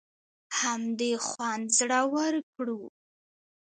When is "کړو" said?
2.53-2.79